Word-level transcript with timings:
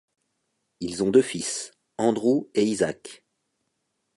Ils 0.79 1.03
ont 1.03 1.11
deux 1.11 1.21
fils, 1.21 1.73
Andrew 1.99 2.47
et 2.55 2.63
Isaac. 2.63 3.23